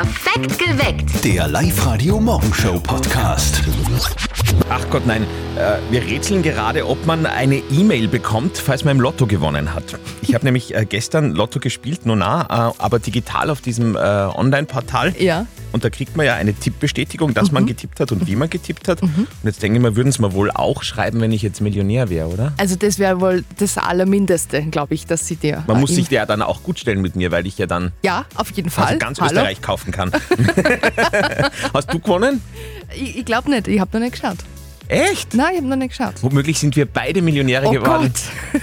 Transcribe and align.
Perfekt 0.00 0.29
geweckt. 0.46 1.24
Der 1.24 1.48
Live-Radio-Morgenshow-Podcast. 1.48 3.62
Ach 4.68 4.84
Gott, 4.90 5.06
nein. 5.06 5.22
Äh, 5.56 5.78
wir 5.90 6.02
rätseln 6.02 6.42
gerade, 6.42 6.86
ob 6.86 7.06
man 7.06 7.26
eine 7.26 7.56
E-Mail 7.70 8.08
bekommt, 8.08 8.56
falls 8.56 8.84
man 8.84 8.96
im 8.96 9.02
Lotto 9.02 9.26
gewonnen 9.26 9.74
hat. 9.74 9.98
Ich 10.22 10.34
habe 10.34 10.44
nämlich 10.44 10.74
äh, 10.74 10.86
gestern 10.86 11.32
Lotto 11.32 11.60
gespielt, 11.60 12.06
Nona, 12.06 12.42
äh, 12.42 12.72
aber 12.78 12.98
digital 12.98 13.50
auf 13.50 13.60
diesem 13.60 13.94
Online-Portal. 13.96 15.14
Ja. 15.18 15.46
Und 15.72 15.84
da 15.84 15.90
kriegt 15.90 16.16
man 16.16 16.26
ja 16.26 16.34
eine 16.34 16.52
Tippbestätigung, 16.52 17.32
dass 17.32 17.52
man 17.52 17.64
getippt 17.66 18.00
hat 18.00 18.10
und 18.10 18.26
wie 18.26 18.34
man 18.34 18.50
getippt 18.50 18.88
hat. 18.88 19.02
Und 19.02 19.28
jetzt 19.44 19.62
denke 19.62 19.78
ich 19.78 19.82
mal, 19.82 19.94
würden 19.94 20.08
es 20.08 20.18
mir 20.18 20.32
wohl 20.32 20.50
auch 20.50 20.82
schreiben, 20.82 21.20
wenn 21.20 21.30
ich 21.30 21.42
jetzt 21.42 21.60
Millionär 21.60 22.10
wäre, 22.10 22.26
oder? 22.28 22.52
Also 22.56 22.74
das 22.74 22.98
wäre 22.98 23.20
wohl 23.20 23.44
das 23.58 23.78
Allermindeste, 23.78 24.62
glaube 24.64 24.94
ich, 24.94 25.06
dass 25.06 25.28
sie 25.28 25.36
dir... 25.36 25.62
Man 25.68 25.76
äh, 25.76 25.80
muss 25.80 25.90
sich 25.90 26.10
ja 26.10 26.26
dann 26.26 26.42
auch 26.42 26.64
gut 26.64 26.80
stellen 26.80 27.00
mit 27.00 27.14
mir, 27.14 27.30
weil 27.30 27.46
ich 27.46 27.56
ja 27.58 27.66
dann 27.66 27.92
Ja, 28.02 28.24
auf 28.34 28.50
jeden 28.52 28.70
Fall. 28.70 28.86
also 28.86 28.98
ganz 28.98 29.20
Hallo? 29.20 29.30
Österreich 29.30 29.62
kaufen 29.62 29.92
kann. 29.92 30.10
Hast 31.74 31.92
du 31.92 31.98
gewonnen? 31.98 32.42
Ich, 32.94 33.18
ich 33.18 33.24
glaube 33.24 33.50
nicht, 33.50 33.68
ich 33.68 33.80
habe 33.80 33.90
noch 33.98 34.04
nicht 34.04 34.20
geschaut. 34.20 34.38
Echt? 34.88 35.34
Nein, 35.34 35.50
ich 35.52 35.56
habe 35.58 35.68
noch 35.68 35.76
nicht 35.76 35.96
geschaut. 35.96 36.14
Womöglich 36.22 36.58
sind 36.58 36.74
wir 36.76 36.86
beide 36.86 37.22
Millionäre 37.22 37.66
Oh 37.66 37.70
geworden. 37.70 38.12
Gott. 38.52 38.62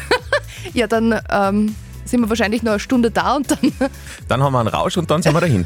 ja, 0.74 0.88
dann 0.88 1.20
ähm, 1.30 1.76
sind 2.04 2.20
wir 2.22 2.30
wahrscheinlich 2.30 2.64
noch 2.64 2.72
eine 2.74 2.80
Stunde 2.80 3.12
da 3.12 3.36
und 3.36 3.50
dann... 3.52 3.60
Dann 4.28 4.44
haben 4.44 4.54
wir 4.54 4.60
einen 4.60 4.68
Rausch 4.68 4.98
und 4.98 5.10
dann 5.10 5.22
sind 5.22 5.34
wir 5.34 5.40
dahin. 5.40 5.64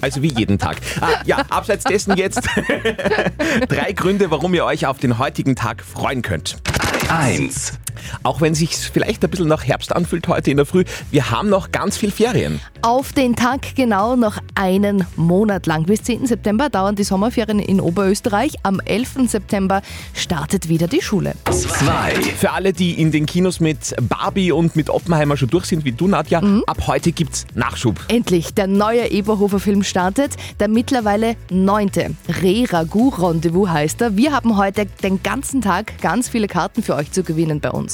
Also 0.00 0.22
wie 0.22 0.32
jeden 0.32 0.58
Tag. 0.58 0.76
Ah, 1.00 1.08
ja, 1.24 1.38
abseits 1.50 1.82
dessen 1.84 2.16
jetzt 2.16 2.40
drei 3.68 3.92
Gründe, 3.92 4.30
warum 4.30 4.54
ihr 4.54 4.64
euch 4.64 4.86
auf 4.86 4.98
den 4.98 5.18
heutigen 5.18 5.56
Tag 5.56 5.82
freuen 5.82 6.22
könnt. 6.22 6.58
1. 7.08 7.72
Auch 8.22 8.40
wenn 8.40 8.54
sich 8.54 8.76
vielleicht 8.76 9.24
ein 9.24 9.30
bisschen 9.30 9.48
nach 9.48 9.64
Herbst 9.64 9.94
anfühlt 9.94 10.26
heute 10.28 10.50
in 10.50 10.56
der 10.56 10.66
Früh, 10.66 10.84
wir 11.10 11.30
haben 11.30 11.48
noch 11.48 11.72
ganz 11.72 11.96
viel 11.96 12.10
Ferien. 12.10 12.60
Auf 12.82 13.12
den 13.12 13.36
Tag 13.36 13.74
genau 13.74 14.16
noch 14.16 14.38
einen 14.54 15.04
Monat 15.16 15.66
lang. 15.66 15.84
Bis 15.84 16.02
10. 16.02 16.26
September 16.26 16.68
dauern 16.68 16.94
die 16.94 17.04
Sommerferien 17.04 17.58
in 17.58 17.80
Oberösterreich. 17.80 18.54
Am 18.62 18.80
11. 18.80 19.28
September 19.28 19.82
startet 20.14 20.68
wieder 20.68 20.86
die 20.86 21.02
Schule. 21.02 21.34
2. 21.50 22.14
Für 22.36 22.52
alle, 22.52 22.72
die 22.72 23.00
in 23.00 23.10
den 23.10 23.26
Kinos 23.26 23.60
mit 23.60 23.94
Barbie 24.08 24.52
und 24.52 24.76
mit 24.76 24.90
Oppenheimer 24.90 25.36
schon 25.36 25.48
durch 25.48 25.64
sind, 25.64 25.84
wie 25.84 25.92
du, 25.92 26.06
Nadja, 26.06 26.42
ab 26.66 26.86
heute 26.86 27.12
gibt's 27.12 27.46
Nachschub. 27.54 27.98
Endlich, 28.08 28.54
der 28.54 28.66
neue 28.66 29.08
Eberhofer-Film 29.10 29.82
startet. 29.82 30.36
Der 30.60 30.68
mittlerweile 30.68 31.36
neunte 31.50 32.14
Re-Ragout-Rendezvous 32.28 33.68
heißt 33.68 34.00
er. 34.02 34.16
Wir 34.16 34.32
haben 34.32 34.56
heute 34.56 34.86
den 35.02 35.22
ganzen 35.22 35.60
Tag 35.60 36.00
ganz 36.00 36.28
viele 36.28 36.46
Karten 36.46 36.82
für 36.82 36.94
euch 36.94 37.10
zu 37.12 37.22
gewinnen 37.22 37.60
bei 37.60 37.70
uns. 37.70 37.87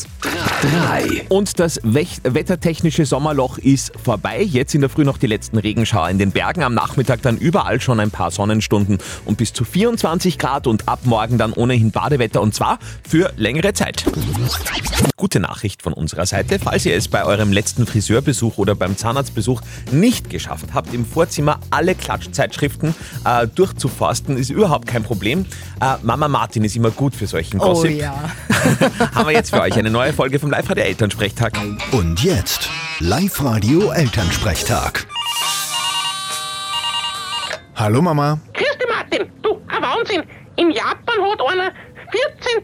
3. 0.62 1.26
Und 1.28 1.58
das 1.58 1.80
wettertechnische 1.82 3.06
Sommerloch 3.06 3.58
ist 3.58 3.92
vorbei. 4.02 4.42
Jetzt 4.42 4.74
in 4.74 4.80
der 4.80 4.90
Früh 4.90 5.04
noch 5.04 5.18
die 5.18 5.26
letzten 5.26 5.58
Regenschauer 5.58 6.08
in 6.10 6.18
den 6.18 6.30
Bergen. 6.30 6.62
Am 6.62 6.74
Nachmittag 6.74 7.22
dann 7.22 7.36
überall 7.36 7.80
schon 7.80 8.00
ein 8.00 8.10
paar 8.10 8.30
Sonnenstunden 8.30 8.98
und 9.24 9.38
bis 9.38 9.52
zu 9.52 9.64
24 9.64 10.38
Grad 10.38 10.66
und 10.66 10.88
ab 10.88 11.00
morgen 11.04 11.38
dann 11.38 11.52
ohnehin 11.52 11.90
Badewetter 11.90 12.40
und 12.40 12.54
zwar 12.54 12.78
für 13.08 13.32
längere 13.36 13.72
Zeit. 13.72 14.04
Gute 15.16 15.40
Nachricht 15.40 15.82
von 15.82 15.92
unserer 15.92 16.26
Seite. 16.26 16.58
Falls 16.58 16.84
ihr 16.86 16.96
es 16.96 17.08
bei 17.08 17.24
eurem 17.24 17.52
letzten 17.52 17.86
Friseurbesuch 17.86 18.58
oder 18.58 18.74
beim 18.74 18.96
Zahnarztbesuch 18.96 19.60
nicht 19.90 20.30
geschafft 20.30 20.74
habt, 20.74 20.92
im 20.92 21.06
Vorzimmer 21.06 21.60
alle 21.70 21.94
Klatschzeitschriften 21.94 22.94
äh, 23.24 23.46
durchzuforsten, 23.46 24.36
ist 24.36 24.50
überhaupt 24.50 24.86
kein 24.86 25.02
Problem. 25.02 25.46
Äh, 25.80 25.94
Mama 26.02 26.28
Martin 26.28 26.64
ist 26.64 26.76
immer 26.76 26.90
gut 26.90 27.14
für 27.14 27.26
solchen 27.26 27.58
Gossip. 27.58 27.90
Oh 27.90 27.94
ja. 27.94 28.30
Haben 29.14 29.26
wir 29.28 29.32
jetzt 29.32 29.50
für 29.50 29.60
euch 29.60 29.73
eine 29.78 29.90
neue 29.90 30.12
Folge 30.12 30.38
vom 30.38 30.50
Live-Radio 30.50 30.84
Elternsprechtag. 30.84 31.52
Und 31.92 32.22
jetzt 32.22 32.70
Live-Radio 33.00 33.90
Elternsprechtag. 33.90 35.06
Hallo 37.74 38.00
Mama. 38.00 38.38
Grüß 38.52 38.78
dich, 38.78 38.88
Martin. 38.88 39.32
Du, 39.42 39.60
ein 39.66 39.82
Wahnsinn. 39.82 40.22
In 40.56 40.70
Japan 40.70 41.16
hat 41.20 41.40
einer 41.50 41.72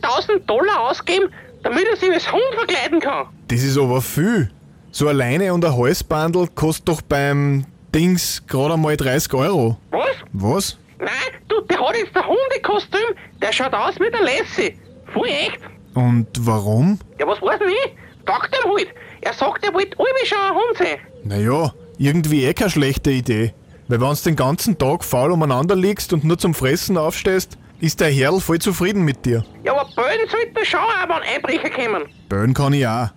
14.000 0.01 0.47
Dollar 0.47 0.89
ausgegeben, 0.89 1.33
damit 1.63 1.85
er 1.91 1.97
sich 1.97 2.13
als 2.13 2.31
Hund 2.31 2.43
verkleiden 2.55 3.01
kann. 3.01 3.27
Das 3.49 3.63
ist 3.63 3.77
aber 3.77 4.01
viel. 4.01 4.51
So 4.93 5.09
alleine 5.09 5.53
und 5.53 5.65
ein 5.65 5.77
Halsbandel 5.77 6.47
kostet 6.55 6.89
doch 6.89 7.03
beim 7.03 7.67
Dings 7.93 8.45
gerade 8.47 8.75
einmal 8.75 8.97
30 8.97 9.35
Euro. 9.35 9.79
Was? 9.91 10.17
Was? 10.33 10.79
Nein, 10.99 11.09
du, 11.49 11.61
der 11.63 11.81
hat 11.81 11.97
jetzt 11.97 12.17
ein 12.17 12.25
Hundekostüm, 12.25 13.17
der 13.43 13.53
schaut 13.53 13.75
aus 13.75 13.99
wie 13.99 14.11
der 14.11 14.23
Lassie. 14.23 14.79
Voll 15.13 15.29
echt. 15.29 15.59
Und 15.95 16.29
warum? 16.41 16.99
Ja, 17.19 17.27
was 17.27 17.41
weiß 17.43 17.61
ich? 17.67 17.97
Taugt 18.27 18.55
ihm 18.55 18.71
halt. 18.71 18.89
Er 19.23 19.33
sagt, 19.33 19.65
er 19.65 19.75
wollte 19.75 19.97
alle 19.99 20.27
schon 20.27 20.39
ein 20.39 20.55
Hund 20.55 20.79
sein. 20.79 20.99
Naja, 21.25 21.73
irgendwie 21.99 22.45
eh 22.45 22.55
keine 22.55 22.71
schlechte 22.71 23.11
Idee. 23.11 23.53
Weil 23.89 24.01
wenn 24.01 24.09
du 24.09 24.23
den 24.25 24.37
ganzen 24.37 24.79
Tag 24.79 25.05
faul 25.05 25.33
umeinander 25.33 25.75
liegst 25.75 26.13
und 26.13 26.23
nur 26.25 26.39
zum 26.39 26.55
Fressen 26.55 26.97
aufstehst, 26.97 27.59
ist 27.81 28.01
der 28.01 28.11
Herrl 28.11 28.41
voll 28.41 28.59
zufrieden 28.59 29.03
mit 29.05 29.25
dir. 29.27 29.45
Ja, 29.65 29.73
aber 29.73 29.89
böden 29.97 30.29
sollte 30.31 30.61
er 30.61 30.65
schon 30.65 30.81
auch, 30.81 31.09
wenn 31.09 31.35
Einbrecher 31.35 31.71
kommen. 31.71 32.09
Böen 32.29 32.55
kann 32.55 32.73
ich 32.73 32.87
auch. 32.87 33.09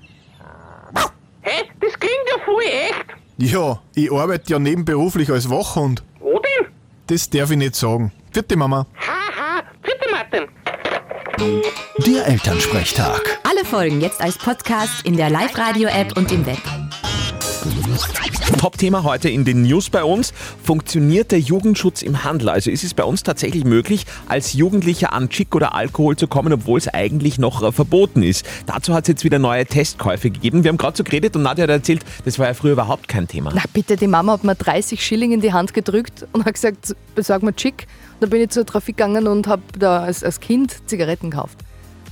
Hä? 1.41 1.63
Das 1.81 1.99
klingt 1.99 2.25
ja 2.29 2.43
voll 2.43 2.63
echt. 2.63 3.05
Ja, 3.37 3.81
ich 3.93 4.11
arbeite 4.11 4.51
ja 4.51 4.59
nebenberuflich 4.59 5.29
als 5.29 5.49
Wachhund. 5.49 6.03
Wo 6.19 6.39
denn? 6.39 6.67
Das 7.07 7.29
darf 7.29 7.51
ich 7.51 7.57
nicht 7.57 7.75
sagen. 7.75 8.11
Vierte 8.31 8.55
Mama. 8.55 8.85
Haha, 8.95 9.63
bitte 9.81 10.09
Martin. 10.09 10.47
Der 11.39 12.27
Elternsprechtag. 12.27 13.39
Alle 13.43 13.65
Folgen 13.65 14.01
jetzt 14.01 14.21
als 14.21 14.37
Podcast 14.37 15.03
in 15.03 15.17
der 15.17 15.31
Live-Radio-App 15.31 16.15
und 16.15 16.31
im 16.31 16.45
Web. 16.45 16.59
Top-Thema 18.59 19.03
heute 19.03 19.29
in 19.29 19.43
den 19.43 19.63
News 19.63 19.89
bei 19.89 20.03
uns. 20.03 20.31
Funktioniert 20.63 21.31
der 21.31 21.39
Jugendschutz 21.39 22.01
im 22.01 22.23
Handel? 22.23 22.49
Also 22.49 22.69
ist 22.69 22.83
es 22.83 22.93
bei 22.93 23.03
uns 23.03 23.23
tatsächlich 23.23 23.65
möglich, 23.65 24.05
als 24.27 24.53
Jugendlicher 24.53 25.11
an 25.11 25.29
Chick 25.29 25.55
oder 25.55 25.73
Alkohol 25.73 26.15
zu 26.15 26.27
kommen, 26.27 26.53
obwohl 26.53 26.77
es 26.77 26.87
eigentlich 26.87 27.39
noch 27.39 27.63
äh, 27.63 27.71
verboten 27.71 28.21
ist? 28.21 28.45
Dazu 28.65 28.93
hat 28.93 29.05
es 29.05 29.07
jetzt 29.09 29.23
wieder 29.23 29.39
neue 29.39 29.65
Testkäufe 29.65 30.29
gegeben. 30.29 30.63
Wir 30.63 30.69
haben 30.69 30.77
gerade 30.77 30.95
so 30.95 31.03
geredet 31.03 31.35
und 31.35 31.43
Nadja 31.43 31.63
hat 31.63 31.71
erzählt, 31.71 32.05
das 32.25 32.37
war 32.39 32.47
ja 32.47 32.53
früher 32.53 32.73
überhaupt 32.73 33.07
kein 33.07 33.27
Thema. 33.27 33.51
Na 33.53 33.63
bitte, 33.73 33.97
die 33.97 34.07
Mama 34.07 34.33
hat 34.33 34.43
mir 34.43 34.55
30 34.55 35.03
Schilling 35.03 35.31
in 35.31 35.41
die 35.41 35.51
Hand 35.51 35.73
gedrückt 35.73 36.25
und 36.31 36.45
hat 36.45 36.53
gesagt, 36.53 36.95
besorg 37.15 37.43
mir 37.43 37.55
Chick. 37.55 37.87
Da 38.23 38.29
bin 38.29 38.41
ich 38.41 38.51
zur 38.51 38.65
Trafik 38.65 38.95
gegangen 38.95 39.27
und 39.27 39.47
habe 39.47 39.63
da 39.77 39.99
als, 39.99 40.23
als 40.23 40.39
Kind 40.39 40.87
Zigaretten 40.87 41.29
gekauft. 41.29 41.59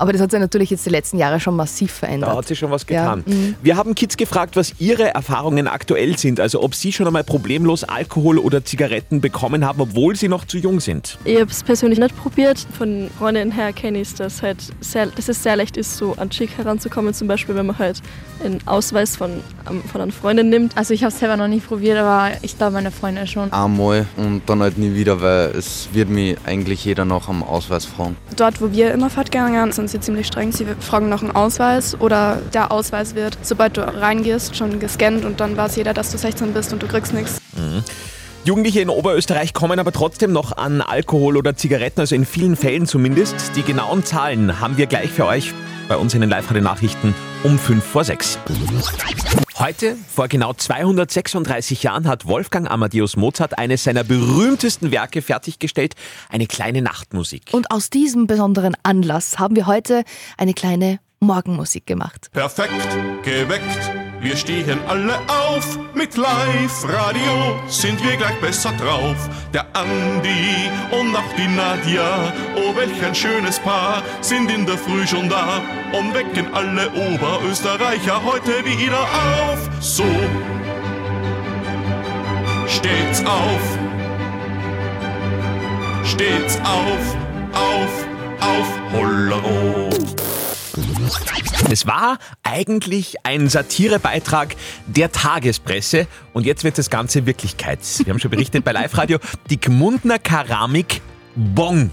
Aber 0.02 0.14
das 0.14 0.20
hat 0.22 0.32
sich 0.32 0.40
natürlich 0.40 0.72
jetzt 0.72 0.84
die 0.84 0.90
letzten 0.90 1.20
Jahre 1.20 1.40
schon 1.40 1.56
massiv 1.56 1.92
verändert. 1.92 2.32
Da 2.32 2.38
hat 2.38 2.48
sich 2.48 2.58
schon 2.58 2.72
was 2.72 2.86
Ja, 2.90 3.04
getan. 3.16 3.24
mhm. 3.28 3.56
Wir 3.62 3.78
haben 3.78 3.94
Kids 3.94 4.18
gefragt, 4.18 4.56
was 4.56 4.74
ihre 4.80 5.14
Erfahrungen 5.14 5.68
aktuell 5.68 6.18
sind. 6.18 6.40
Also 6.40 6.64
ob 6.64 6.74
sie 6.74 6.92
schon 6.92 7.06
einmal 7.06 7.24
problemlos 7.24 7.84
Alkohol 7.84 8.40
oder 8.40 8.66
Zigaretten 8.66 9.22
bekommen 9.22 9.64
haben, 9.64 9.80
obwohl 9.80 10.16
sie 10.16 10.28
noch 10.28 10.46
zu 10.46 10.58
jung 10.58 10.80
sind. 10.80 11.20
Ich 11.24 11.40
habe 11.40 11.52
es 11.52 11.64
persönlich 11.64 12.00
nicht 12.00 12.18
probiert. 12.18 12.66
Von 12.76 13.12
Freundinnen 13.20 13.52
her 13.52 13.74
kenne 13.74 14.02
ich 14.02 14.08
es, 14.08 14.16
dass, 14.16 14.42
halt 14.42 14.58
sehr, 14.80 15.06
dass 15.06 15.30
es 15.30 15.44
sehr 15.44 15.56
leicht 15.56 15.78
ist, 15.78 15.96
so 15.98 16.16
an 16.18 16.32
Chick 16.32 16.58
heranzukommen. 16.58 17.14
Zum 17.14 17.28
Beispiel, 17.28 17.54
wenn 17.54 17.68
man 17.68 17.78
halt 17.78 18.02
einen 18.44 18.60
Ausweis 18.66 19.16
von, 19.16 19.30
ähm, 19.70 19.84
von 19.84 20.02
einer 20.02 20.12
Freundin 20.12 20.50
nimmt. 20.50 20.76
Also 20.76 20.96
ich 20.96 21.04
habe 21.04 21.14
es 21.14 21.20
selber 21.20 21.38
noch 21.38 21.48
nicht 21.48 21.68
probiert, 21.68 22.00
aber 22.00 22.32
ich 22.42 22.58
glaube 22.58 22.74
meine 22.74 22.90
Freunde 22.90 23.28
schon. 23.28 23.54
einmal 23.54 24.08
und 24.18 24.42
dann 24.48 24.62
halt 24.64 24.80
nie 24.80 24.96
wieder, 24.96 25.22
weil 25.22 25.52
es 25.56 25.90
wird 25.94 26.10
mich 26.10 26.38
eigentlich 26.44 26.84
jeder 26.86 27.06
noch 27.06 27.30
am 27.30 27.44
Ausweis 27.44 27.86
fragen. 27.86 28.18
Dort, 28.36 28.60
wo 28.62 28.72
wir 28.72 28.92
immer 28.94 29.12
fortgegangen 29.12 29.72
sind, 29.72 29.76
sind 29.76 29.91
sie 29.92 30.00
ziemlich 30.00 30.28
streng. 30.28 30.52
Sie 30.52 30.66
fragen 30.80 31.10
nach 31.10 31.22
einem 31.22 31.36
Ausweis 31.36 32.00
oder 32.00 32.40
der 32.54 32.72
Ausweis 32.72 33.16
wird, 33.16 33.38
sobald 33.42 33.78
du 33.78 33.82
reingehst, 33.82 34.56
schon 34.56 34.80
gescannt 34.80 35.26
und 35.26 35.40
dann 35.40 35.58
weiß 35.58 35.76
jeder, 35.76 35.94
dass 35.94 36.12
du 36.12 36.18
16 36.18 36.54
bist 36.54 36.74
und 36.74 36.82
du 36.82 36.88
kriegst 36.88 37.14
nichts. 37.14 37.40
Jugendliche 38.44 38.82
in 38.82 38.90
Oberösterreich 38.90 39.54
kommen 39.54 39.78
aber 39.78 39.92
trotzdem 39.92 40.32
noch 40.32 40.58
an 40.58 40.82
Alkohol 40.82 41.38
oder 41.38 41.56
Zigaretten, 41.56 42.00
also 42.00 42.16
in 42.16 42.26
vielen 42.26 42.56
Fällen 42.56 42.88
zumindest. 42.88 43.56
Die 43.56 43.62
genauen 43.62 44.04
Zahlen 44.04 44.60
haben 44.60 44.78
wir 44.78 44.88
gleich 44.88 45.12
für 45.12 45.28
euch 45.28 45.54
bei 45.88 45.96
uns 45.96 46.16
in 46.16 46.22
den 46.22 46.30
Live-Radio-Nachrichten 46.32 47.14
um 47.44 47.60
5 47.60 47.84
vor 47.84 48.04
6. 48.04 48.40
Heute, 49.60 49.96
vor 50.08 50.28
genau 50.28 50.54
236 50.54 51.84
Jahren, 51.84 52.08
hat 52.08 52.26
Wolfgang 52.26 52.68
Amadeus 52.68 53.16
Mozart 53.16 53.60
eines 53.60 53.84
seiner 53.84 54.04
berühmtesten 54.04 54.90
Werke 54.90 55.22
fertiggestellt, 55.22 55.94
eine 56.30 56.48
kleine 56.48 56.82
Nachtmusik. 56.82 57.44
Und 57.52 57.70
aus 57.70 57.92
diesem 57.92 58.26
besonderen 58.26 58.76
Anlass 58.82 59.38
haben 59.38 59.56
wir 59.56 59.68
heute 59.68 60.04
eine 60.38 60.56
kleine 60.56 61.00
Morgenmusik 61.24 61.86
gemacht. 61.86 62.32
Perfekt 62.34 62.74
geweckt, 63.24 63.92
wir 64.22 64.36
stehen 64.36 64.80
alle 64.88 65.20
auf. 65.28 65.78
Mit 65.94 66.18
Live-Radio 66.18 67.60
sind 67.68 68.04
wir 68.04 68.18
gleich 68.18 68.42
besser 68.42 68.72
drauf. 68.72 69.30
Der 69.54 69.66
Andi 69.76 70.68
und 70.90 71.16
auch 71.16 71.34
die 71.38 71.48
Nadja, 71.48 72.34
oh 72.56 72.76
welch 72.76 73.06
ein 73.06 73.14
schönes 73.14 73.60
Paar, 73.60 74.02
sind 74.22 74.50
in 74.50 74.66
der 74.66 74.80
Früh 74.80 75.06
schon 75.06 75.30
da 75.30 75.62
und 75.94 76.12
wecken 76.16 76.52
alle 76.56 76.90
Oberösterreicher 76.90 78.24
heute 78.24 78.66
wieder 78.66 79.02
auf. 79.02 79.70
So 79.80 80.06
steht's 82.68 83.24
auf, 83.26 83.78
steht's 86.04 86.58
auf, 86.62 87.16
auf, 87.54 88.08
auf, 88.40 88.92
Hollero. 88.92 89.92
Es 91.70 91.88
war 91.88 92.18
eigentlich 92.44 93.16
ein 93.24 93.48
Satirebeitrag 93.48 94.56
der 94.88 95.12
Tagespresse 95.12 96.08
und 96.34 96.46
jetzt 96.46 96.64
wird 96.64 96.78
das 96.78 96.90
Ganze 96.90 97.26
Wirklichkeit. 97.26 97.80
Wir 98.04 98.12
haben 98.12 98.20
schon 98.20 98.32
berichtet 98.32 98.66
bei 98.66 98.72
Live 98.72 98.98
Radio, 98.98 99.20
die 99.50 99.60
Gmundner 99.60 100.20
Keramik 100.20 101.02
Bong. 101.36 101.92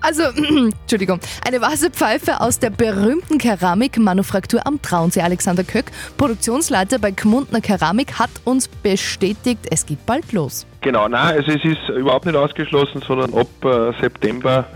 Also, 0.00 0.22
Entschuldigung, 0.80 1.20
eine 1.46 1.60
Wasserpfeife 1.60 2.40
aus 2.40 2.58
der 2.58 2.70
berühmten 2.70 3.38
Keramikmanufaktur 3.38 4.66
am 4.66 4.80
Traunsee. 4.80 5.20
Alexander 5.20 5.64
Köck, 5.64 5.86
Produktionsleiter 6.16 6.98
bei 6.98 7.10
Gmundner 7.10 7.60
Keramik, 7.60 8.18
hat 8.18 8.30
uns 8.44 8.68
bestätigt, 8.68 9.66
es 9.70 9.86
geht 9.86 10.04
bald 10.06 10.32
los. 10.32 10.66
Genau, 10.80 11.08
nein, 11.08 11.36
also 11.36 11.50
es 11.50 11.64
ist 11.64 11.88
überhaupt 11.88 12.26
nicht 12.26 12.36
ausgeschlossen, 12.36 13.02
sondern 13.06 13.34
ab 13.34 13.48
äh, 13.64 14.00
September 14.00 14.66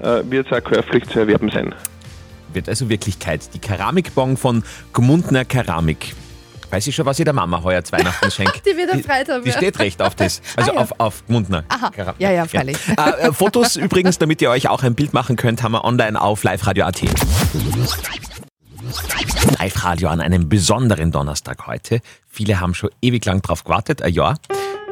äh, 0.00 0.22
wird 0.24 0.50
es 0.50 0.52
auch 0.52 0.64
käuflich 0.64 1.06
zu 1.08 1.20
erwerben 1.20 1.50
sein. 1.50 1.74
Wird 2.52 2.68
also 2.68 2.88
Wirklichkeit. 2.88 3.52
Die 3.54 3.58
Keramikbong 3.58 4.36
von 4.36 4.62
Gmundner 4.92 5.44
Keramik. 5.44 6.14
Weiß 6.70 6.86
ich 6.86 6.94
schon, 6.94 7.04
was 7.04 7.18
ich 7.18 7.24
der 7.24 7.34
Mama 7.34 7.62
heuer 7.64 7.82
zu 7.82 7.92
Weihnachten 7.92 8.30
schenkt. 8.30 8.64
Die 8.64 8.76
wird 8.76 8.90
erfreut 8.90 9.28
haben. 9.28 9.42
Die 9.42 9.50
ja. 9.50 9.56
steht 9.56 9.78
recht 9.80 10.00
auf 10.02 10.14
das. 10.14 10.40
Also 10.56 10.70
Ah, 10.70 10.74
ja. 10.74 10.80
auf, 10.80 10.92
auf 10.98 11.26
Gmundner. 11.26 11.64
Aha. 11.68 11.90
Keramik. 11.90 12.20
Ja, 12.20 12.30
ja, 12.30 12.44
freilich. 12.46 12.76
Äh, 12.88 13.28
äh, 13.28 13.32
Fotos 13.32 13.76
übrigens, 13.76 14.18
damit 14.18 14.40
ihr 14.40 14.50
euch 14.50 14.68
auch 14.68 14.82
ein 14.82 14.94
Bild 14.94 15.12
machen 15.12 15.36
könnt, 15.36 15.62
haben 15.62 15.72
wir 15.72 15.84
online 15.84 16.20
auf 16.20 16.44
liveradio.at. 16.44 17.02
Live-Radio 19.58 20.08
an 20.08 20.20
einem 20.20 20.48
besonderen 20.48 21.10
Donnerstag 21.12 21.66
heute. 21.66 22.00
Viele 22.28 22.60
haben 22.60 22.74
schon 22.74 22.90
ewig 23.02 23.24
lang 23.24 23.42
drauf 23.42 23.64
gewartet, 23.64 24.02
ein 24.02 24.12
Jahr. 24.12 24.36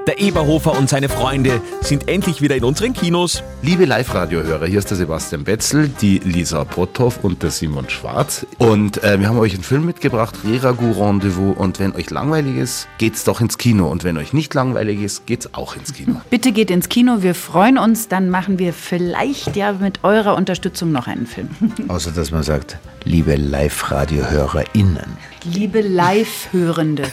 Der 0.08 0.20
Eberhofer 0.20 0.72
und 0.72 0.88
seine 0.88 1.10
Freunde 1.10 1.60
sind 1.82 2.08
endlich 2.08 2.40
wieder 2.40 2.56
in 2.56 2.64
unseren 2.64 2.94
Kinos. 2.94 3.42
Liebe 3.60 3.84
Live-Radio-Hörer, 3.84 4.64
hier 4.64 4.78
ist 4.78 4.88
der 4.88 4.96
Sebastian 4.96 5.44
Betzel, 5.44 5.90
die 6.00 6.18
Lisa 6.20 6.64
Potthoff 6.64 7.22
und 7.22 7.42
der 7.42 7.50
Simon 7.50 7.90
Schwarz. 7.90 8.46
Und 8.56 9.04
äh, 9.04 9.20
wir 9.20 9.28
haben 9.28 9.38
euch 9.38 9.52
einen 9.52 9.62
Film 9.62 9.84
mitgebracht, 9.84 10.34
Reragu 10.46 10.92
Rendezvous. 10.92 11.54
Und 11.58 11.78
wenn 11.78 11.94
euch 11.94 12.08
langweilig 12.08 12.56
ist, 12.56 12.88
geht's 12.96 13.24
doch 13.24 13.42
ins 13.42 13.58
Kino. 13.58 13.86
Und 13.88 14.02
wenn 14.02 14.16
euch 14.16 14.32
nicht 14.32 14.54
langweilig 14.54 15.02
ist, 15.02 15.26
geht's 15.26 15.52
auch 15.52 15.76
ins 15.76 15.92
Kino. 15.92 16.22
Bitte 16.30 16.52
geht 16.52 16.70
ins 16.70 16.88
Kino, 16.88 17.20
wir 17.20 17.34
freuen 17.34 17.76
uns. 17.76 18.08
Dann 18.08 18.30
machen 18.30 18.58
wir 18.58 18.72
vielleicht 18.72 19.56
ja 19.56 19.74
mit 19.74 20.04
eurer 20.04 20.36
Unterstützung 20.36 20.90
noch 20.90 21.06
einen 21.06 21.26
Film. 21.26 21.50
Außer 21.88 22.12
dass 22.12 22.30
man 22.30 22.44
sagt, 22.44 22.78
liebe 23.04 23.36
Live-Radio-HörerInnen. 23.36 25.18
Liebe 25.44 25.80
Live-Hörende. 25.80 27.04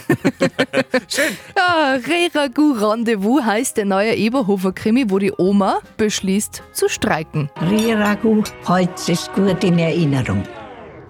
Ja, 1.56 1.94
Reragu 1.94 2.72
Rendezvous 2.72 3.44
heißt 3.44 3.76
der 3.76 3.84
neue 3.84 4.14
Eberhofer-Krimi, 4.14 5.06
wo 5.08 5.18
die 5.18 5.32
Oma 5.36 5.78
beschließt 5.96 6.62
zu 6.72 6.88
streiken. 6.88 7.50
Riragu 7.60 8.42
hält 8.66 8.98
sich 8.98 9.30
gut 9.34 9.62
in 9.64 9.78
Erinnerung. 9.78 10.42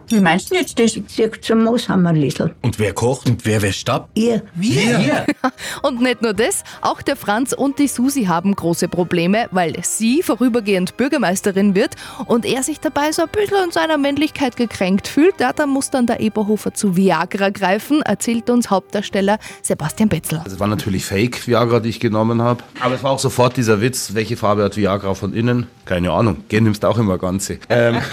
Wie 0.08 0.20
meinst 0.20 0.50
du 0.50 0.54
jetzt 0.54 0.78
das? 0.78 0.96
Ich 0.96 1.06
zieh 1.08 1.28
zum 1.40 1.64
Mooshammerlisel. 1.64 2.54
Und 2.62 2.78
wer 2.78 2.92
kocht 2.92 3.28
und 3.28 3.44
wer 3.44 3.60
wäscht 3.60 3.88
ab? 3.90 4.08
Ihr. 4.14 4.42
Wir? 4.54 5.26
Und 5.82 6.00
nicht 6.00 6.22
nur 6.22 6.32
das, 6.32 6.62
auch 6.80 7.02
der 7.02 7.16
Franz 7.16 7.52
und 7.52 7.78
die 7.78 7.88
Susi 7.88 8.24
haben 8.24 8.54
große 8.54 8.88
Probleme, 8.88 9.48
weil 9.50 9.74
sie 9.82 10.22
vorübergehend 10.22 10.96
Bürgermeisterin 10.96 11.74
wird 11.74 11.94
und 12.26 12.44
er 12.44 12.62
sich 12.62 12.80
dabei 12.80 13.12
so 13.12 13.22
ein 13.22 13.28
bisschen 13.28 13.64
in 13.64 13.70
seiner 13.70 13.98
Männlichkeit 13.98 14.56
gekränkt 14.56 15.08
fühlt. 15.08 15.40
Ja, 15.40 15.52
da 15.52 15.66
muss 15.66 15.90
dann 15.90 16.06
der 16.06 16.20
Eberhofer 16.20 16.74
zu 16.74 16.96
Viagra 16.96 17.50
greifen, 17.50 18.02
erzählt 18.02 18.50
uns 18.50 18.70
Hauptdarsteller 18.70 19.38
Sebastian 19.62 20.08
Betzel. 20.08 20.38
Also 20.38 20.54
es 20.54 20.60
war 20.60 20.68
natürlich 20.68 21.04
Fake 21.04 21.46
Viagra, 21.46 21.80
die 21.80 21.90
ich 21.90 22.00
genommen 22.00 22.42
habe. 22.42 22.62
Aber 22.80 22.94
es 22.94 23.02
war 23.02 23.12
auch 23.12 23.18
sofort 23.18 23.56
dieser 23.56 23.80
Witz, 23.80 24.10
welche 24.14 24.36
Farbe 24.36 24.64
hat 24.64 24.76
Viagra 24.76 25.14
von 25.14 25.34
innen? 25.34 25.66
Keine 25.84 26.10
Ahnung. 26.10 26.44
Gern 26.48 26.64
nimmst 26.64 26.82
du 26.82 26.88
auch 26.88 26.98
immer 26.98 27.18
ganze. 27.18 27.58
Ähm, 27.68 27.96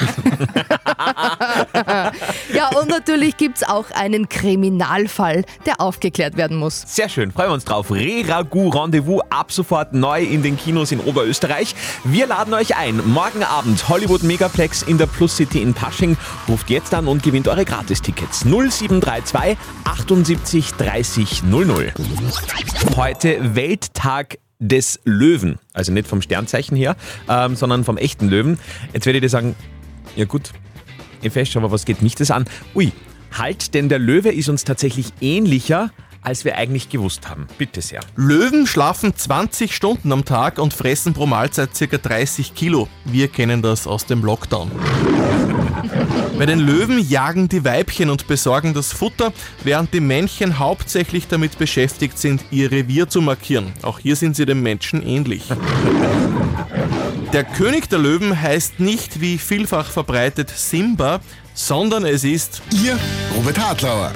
ja, 2.53 2.69
und 2.80 2.89
natürlich 2.89 3.38
gibt 3.38 3.57
es 3.57 3.63
auch 3.63 3.91
einen 3.91 4.30
Kriminalfall, 4.30 5.45
der 5.65 5.81
aufgeklärt 5.81 6.38
werden 6.38 6.57
muss. 6.57 6.83
Sehr 6.85 7.09
schön, 7.09 7.31
freuen 7.31 7.50
wir 7.50 7.53
uns 7.53 7.65
drauf. 7.65 7.91
Reragu 7.91 8.69
Rendezvous 8.69 9.21
ab 9.30 9.51
sofort 9.51 9.94
neu 9.94 10.24
in 10.24 10.44
den 10.44 10.57
Kinos 10.57 10.91
in 10.91 11.00
Oberösterreich. 11.00 11.75
Wir 12.03 12.27
laden 12.27 12.53
euch 12.53 12.75
ein. 12.75 13.01
Morgen 13.06 13.44
Abend 13.44 13.88
Hollywood 13.89 14.24
Megaplex 14.24 14.83
in 14.83 14.97
der 14.97 15.07
Plus 15.07 15.35
City 15.35 15.62
in 15.62 15.74
Pasching. 15.74 16.18
Ruft 16.47 16.69
jetzt 16.69 16.94
an 16.94 17.07
und 17.07 17.24
gewinnt 17.24 17.47
eure 17.47 17.65
Gratistickets. 17.65 18.45
0732 18.45 19.57
78 19.83 20.71
30 20.74 21.44
00. 21.44 21.94
Heute 22.95 23.56
Welttag 23.56 24.38
des 24.59 25.00
Löwen. 25.03 25.59
Also 25.74 25.91
nicht 25.91 26.07
vom 26.07 26.21
Sternzeichen 26.21 26.77
her, 26.77 26.95
ähm, 27.30 27.56
sondern 27.56 27.83
vom 27.83 27.97
echten 27.97 28.30
Löwen. 28.30 28.59
Jetzt 28.94 29.06
werdet 29.06 29.24
ihr 29.24 29.30
sagen, 29.30 29.56
ja 30.15 30.25
gut, 30.25 30.51
ihr 31.24 31.31
fest, 31.31 31.56
aber 31.58 31.72
was 31.72 31.86
geht 31.86 32.02
mich 32.02 32.16
das 32.16 32.31
an? 32.31 32.46
Ui, 32.75 32.92
halt, 33.38 33.74
denn 33.74 33.90
der 33.90 34.00
Löwe 34.00 34.30
ist 34.30 34.50
uns 34.50 34.64
tatsächlich 34.64 35.08
ähnlicher, 35.22 35.92
als 36.22 36.46
wir 36.46 36.58
eigentlich 36.58 36.90
gewusst 36.90 37.30
haben. 37.30 37.48
Bitte 37.58 37.81
sehr. 37.81 38.00
Löwen 38.16 38.66
schlafen 38.66 39.16
20 39.16 39.75
Stunden 39.75 40.12
am 40.12 40.25
Tag 40.25 40.58
und 40.58 40.74
fressen 40.74 41.14
pro 41.14 41.25
Mahlzeit 41.25 41.70
ca. 41.78 41.98
30 41.98 42.56
Kilo. 42.56 42.88
Wir 43.06 43.28
kennen 43.28 43.62
das 43.62 43.88
aus 43.88 44.06
dem 44.06 44.24
Lockdown. 44.24 44.72
Bei 46.38 46.46
den 46.48 46.60
Löwen 46.60 47.00
jagen 47.00 47.48
die 47.48 47.64
Weibchen 47.64 48.10
und 48.10 48.28
besorgen 48.28 48.74
das 48.74 48.92
Futter, 48.92 49.31
während 49.64 49.94
die 49.94 50.00
Männchen 50.00 50.58
hauptsächlich 50.58 51.28
damit 51.28 51.60
beschäftigt 51.60 52.18
sind, 52.18 52.44
ihr 52.50 52.72
Revier 52.72 53.08
zu 53.08 53.22
markieren. 53.22 53.72
Auch 53.84 54.00
hier 54.00 54.16
sind 54.16 54.36
sie 54.36 54.46
dem 54.46 54.64
Menschen 54.64 55.06
ähnlich. 55.06 55.44
Der 57.33 57.44
König 57.44 57.89
der 57.89 57.97
Löwen 57.97 58.39
heißt 58.39 58.80
nicht 58.80 59.19
wie 59.19 59.39
vielfach 59.39 59.89
verbreitet 59.89 60.51
Simba, 60.56 61.19
sondern 61.56 62.06
es 62.06 62.24
ist 62.24 62.62
Ihr 62.83 62.95
Robert 63.35 63.57
Hartlauer. 63.57 64.12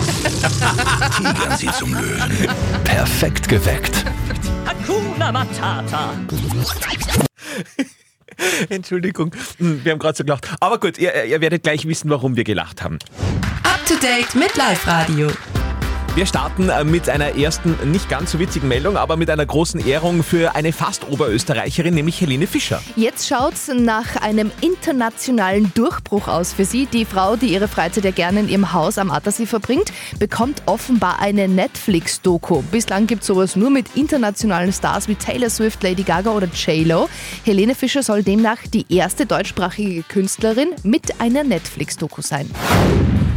Tigern 1.18 1.58
Sie 1.58 1.72
zum 1.72 1.96
Löwen. 1.96 2.48
Perfekt 2.84 3.50
geweckt. 3.50 4.06
Hakuna 4.68 5.32
Matata. 5.32 6.14
Entschuldigung, 8.70 9.36
hm, 9.58 9.84
wir 9.84 9.94
haben 9.94 10.00
gerade 10.00 10.16
so 10.16 10.24
gelacht. 10.24 10.50
Aber 10.60 10.80
gut, 10.80 11.00
ihr, 11.00 11.26
ihr 11.26 11.42
werdet 11.42 11.64
gleich 11.64 11.88
wissen, 11.88 12.12
warum 12.12 12.36
wir 12.36 12.44
gelacht 12.44 12.84
haben. 12.84 13.00
Up 13.64 13.84
to 13.88 13.96
date 13.96 14.36
mit 14.36 14.56
Live 14.56 14.86
Radio. 14.86 15.32
Wir 16.18 16.26
starten 16.26 16.70
äh, 16.70 16.84
mit 16.84 17.10
einer 17.10 17.38
ersten, 17.38 17.78
nicht 17.92 18.10
ganz 18.10 18.32
so 18.32 18.40
witzigen 18.40 18.68
Meldung, 18.68 18.98
aber 18.98 19.18
mit 19.18 19.30
einer 19.30 19.46
großen 19.46 19.86
Ehrung 19.86 20.24
für 20.24 20.56
eine 20.56 20.74
fast 20.74 21.08
Oberösterreicherin, 21.08 21.94
nämlich 21.94 22.20
Helene 22.20 22.48
Fischer. 22.48 22.82
Jetzt 22.96 23.28
schaut's 23.28 23.68
nach 23.72 24.16
einem 24.16 24.50
internationalen 24.62 25.72
Durchbruch 25.76 26.28
aus 26.28 26.54
für 26.54 26.66
sie. 26.66 26.88
Die 26.88 27.06
Frau, 27.06 27.36
die 27.36 27.54
ihre 27.54 27.68
Freizeit 27.68 28.04
ja 28.04 28.10
gerne 28.10 28.40
in 28.40 28.50
ihrem 28.50 28.74
Haus 28.74 28.98
am 28.98 29.12
Attersee 29.12 29.46
verbringt, 29.46 29.94
bekommt 30.18 30.64
offenbar 30.66 31.20
eine 31.20 31.48
Netflix-Doku. 31.48 32.64
Bislang 32.72 33.06
gibt's 33.06 33.28
sowas 33.28 33.56
nur 33.56 33.70
mit 33.70 33.96
internationalen 33.96 34.74
Stars 34.74 35.08
wie 35.08 35.14
Taylor 35.14 35.52
Swift, 35.52 35.84
Lady 35.84 36.02
Gaga 36.02 36.32
oder 36.32 36.48
J-Lo. 36.48 37.10
Helene 37.46 37.76
Fischer 37.76 38.02
soll 38.02 38.24
demnach 38.24 38.58
die 38.74 38.88
erste 38.90 39.28
deutschsprachige 39.28 40.02
Künstlerin 40.02 40.70
mit 40.82 41.22
einer 41.22 41.44
Netflix-Doku 41.44 42.24
sein. 42.24 42.50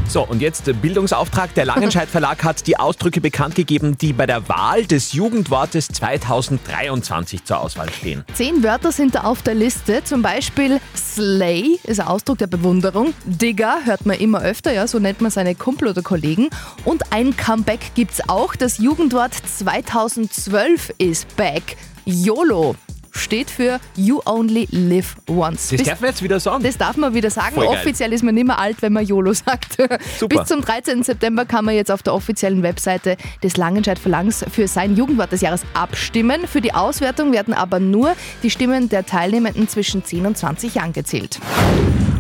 So, 0.09 0.27
und 0.27 0.43
jetzt 0.43 0.71
Bildungsauftrag. 0.81 1.55
Der 1.55 1.65
Langenscheidt 1.65 2.09
Verlag 2.11 2.43
hat 2.45 2.67
die 2.67 2.79
Ausdrücke 2.79 3.21
bekannt 3.21 3.55
gegeben, 3.55 3.97
die 3.99 4.13
bei 4.13 4.27
der 4.27 4.49
Wahl 4.49 4.85
des 4.85 5.13
Jugendwortes 5.13 5.89
2023 5.89 7.45
zur 7.45 7.61
Auswahl 7.61 7.91
stehen. 7.91 8.25
Zehn 8.35 8.63
Wörter 8.63 8.93
sind 8.93 9.15
da 9.15 9.21
auf 9.23 9.43
der 9.43 9.55
Liste, 9.55 10.03
zum 10.05 10.23
Beispiel 10.23 10.81
Slay 10.97 11.79
ist 11.85 12.01
ein 12.01 12.07
Ausdruck 12.09 12.39
der 12.39 12.47
Bewunderung, 12.47 13.15
Digger 13.25 13.79
hört 13.85 14.07
man 14.07 14.19
immer 14.19 14.43
öfter, 14.43 14.73
ja, 14.73 14.87
so 14.87 14.99
nennt 14.99 15.21
man 15.21 15.31
seine 15.31 15.55
Kumpel 15.55 15.89
oder 15.89 16.03
Kollegen 16.03 16.51
und 16.85 17.13
ein 17.13 17.37
Comeback 17.37 17.93
gibt's 17.95 18.29
auch, 18.29 18.57
das 18.57 18.79
Jugendwort 18.79 19.33
2012 19.35 20.93
ist 20.99 21.37
back, 21.37 21.77
YOLO. 22.05 22.75
Steht 23.13 23.51
für 23.51 23.81
You 23.97 24.21
Only 24.25 24.69
Live 24.71 25.17
Once. 25.29 25.69
Das 25.71 25.79
Bis- 25.79 25.89
darf 25.89 26.01
man 26.01 26.11
jetzt 26.11 26.23
wieder 26.23 26.41
sagen. 26.41 26.63
das 26.63 26.77
darf 26.79 26.97
man 26.97 27.15
wieder 27.15 27.31
sagen. 27.31 27.55
Voll 27.55 27.67
geil. 27.67 27.77
Offiziell 27.79 28.13
ist 28.13 28.23
man 28.23 28.35
nicht 28.35 28.47
mehr 28.47 28.59
alt, 28.59 28.81
wenn 28.81 28.93
man 28.93 29.05
YOLO 29.05 29.33
sagt. 29.33 29.77
Super. 30.19 30.39
Bis 30.41 30.49
zum 30.49 30.61
13. 30.61 31.03
September 31.03 31.45
kann 31.45 31.65
man 31.65 31.75
jetzt 31.75 31.91
auf 31.91 32.03
der 32.03 32.15
offiziellen 32.15 32.63
Webseite 32.63 33.17
des 33.43 33.57
Langenscheidt 33.57 33.99
Verlangs 33.99 34.45
für 34.51 34.69
sein 34.69 34.97
Jugendwort 34.97 35.33
des 35.33 35.41
Jahres 35.41 35.63
abstimmen. 35.75 36.47
Für 36.47 36.61
die 36.61 36.73
Auswertung 36.75 37.33
werden 37.33 37.55
aber 37.55 37.81
nur 37.81 38.15
die 38.43 38.51
Stimmen 38.51 38.89
der 38.89 39.05
Teilnehmenden 39.07 39.69
zwischen 39.69 40.05
10 40.05 40.27
und 40.27 40.39
20 40.39 40.75
Jahren 40.77 40.93
gezählt. 40.93 41.39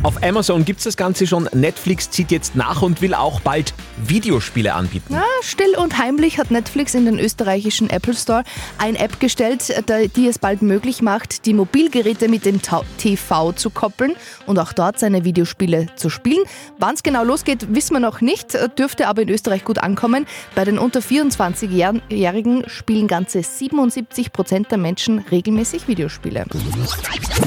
Auf 0.02 0.22
Amazon 0.22 0.64
gibt's 0.64 0.84
das 0.84 0.96
Ganze 0.96 1.26
schon. 1.26 1.48
Netflix 1.52 2.10
zieht 2.10 2.30
jetzt 2.30 2.56
nach 2.56 2.80
und 2.82 3.02
will 3.02 3.12
auch 3.14 3.40
bald 3.40 3.74
Videospiele 4.08 4.74
anbieten. 4.74 5.06
Na, 5.10 5.22
still 5.42 5.76
und 5.76 5.98
heimlich 5.98 6.38
hat 6.38 6.50
Netflix 6.50 6.94
in 6.94 7.04
den 7.04 7.18
österreichischen 7.18 7.90
Apple 7.90 8.14
Store 8.14 8.44
eine 8.78 8.98
App 8.98 9.20
gestellt, 9.20 9.72
die 10.16 10.26
es 10.26 10.38
bald 10.38 10.62
möglich 10.62 11.02
macht, 11.02 11.46
die 11.46 11.54
Mobilgeräte 11.54 12.28
mit 12.28 12.44
dem 12.44 12.60
TV 12.98 13.52
zu 13.52 13.70
koppeln 13.70 14.14
und 14.46 14.58
auch 14.58 14.72
dort 14.72 14.98
seine 14.98 15.24
Videospiele 15.24 15.86
zu 15.96 16.10
spielen. 16.10 16.44
Wann 16.78 16.94
es 16.94 17.02
genau 17.02 17.24
losgeht, 17.24 17.74
wissen 17.74 17.94
wir 17.94 18.00
noch 18.00 18.20
nicht, 18.20 18.56
dürfte 18.78 19.08
aber 19.08 19.22
in 19.22 19.28
Österreich 19.28 19.64
gut 19.64 19.78
ankommen. 19.78 20.26
Bei 20.54 20.64
den 20.64 20.78
unter 20.78 21.00
24-Jährigen 21.00 22.64
spielen 22.68 23.08
ganze 23.08 23.42
77 23.42 24.32
Prozent 24.32 24.70
der 24.70 24.78
Menschen 24.78 25.18
regelmäßig 25.30 25.88
Videospiele. 25.88 26.44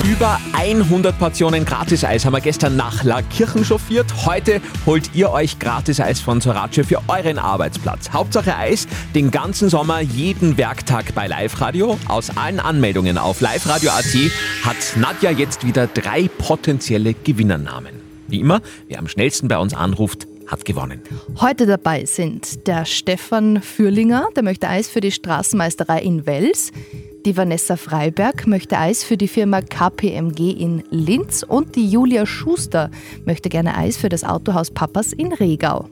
Über 0.04 0.40
100 0.54 1.18
Portionen 1.18 1.66
Gratis-Eis 1.66 2.26
haben 2.26 2.34
wir 2.34 2.42
gestern 2.42 2.76
nach 2.76 3.04
Laakirchen 3.04 3.64
chauffiert. 3.64 4.26
Heute 4.26 4.62
holt 4.86 5.12
ihr 5.14 5.32
euch 5.32 5.60
Gratis-Eis 5.60 6.20
von 6.20 6.42
Sorace 6.44 6.86
für 6.86 7.02
euren 7.08 7.40
Arbeitsplatz. 7.40 8.12
Hauptsache 8.12 8.56
Eis, 8.58 8.86
den 9.16 9.32
ganzen 9.32 9.70
Sommer, 9.70 10.02
jeden 10.02 10.58
Werktag 10.58 11.16
bei 11.16 11.28
Live-Radio. 11.28 11.98
Aus 12.10 12.36
allen 12.36 12.60
Anmeldungen 12.60 13.18
auf 13.18 13.40
liveradio.at 13.40 14.14
hat 14.64 14.98
Nadja 14.98 15.32
jetzt 15.32 15.66
wieder 15.66 15.88
drei 15.88 16.28
potenzielle 16.28 17.14
Gewinnernamen. 17.14 18.02
Wie 18.28 18.42
immer, 18.42 18.62
wer 18.90 19.00
am 19.00 19.08
schnellsten 19.08 19.48
bei 19.48 19.58
uns 19.58 19.74
anruft, 19.74 20.28
hat 20.48 20.66
gewonnen. 20.66 21.02
Heute 21.40 21.66
dabei 21.66 22.04
sind 22.04 22.68
der 22.68 22.84
Stefan 22.84 23.62
Fürlinger, 23.62 24.28
der 24.36 24.44
möchte 24.44 24.68
Eis 24.68 24.90
für 24.90 25.00
die 25.00 25.12
Straßenmeisterei 25.12 26.02
in 26.02 26.26
Wels. 26.26 26.72
Die 27.26 27.38
Vanessa 27.38 27.78
Freiberg 27.78 28.48
möchte 28.48 28.78
Eis 28.78 29.06
für 29.06 29.16
die 29.16 29.30
Firma 29.30 29.62
KPMG 29.62 30.52
in 30.52 30.84
Linz 30.90 31.44
und 31.48 31.78
die 31.78 31.90
Julia 31.90 32.26
Schuster 32.26 32.92
möchte 33.26 33.48
gerne 33.48 33.78
Eis 33.78 33.96
für 33.96 34.10
das 34.10 34.26
Autohaus 34.26 34.72
Papas 34.72 35.14
in 35.14 35.32
Regau. 35.32 35.88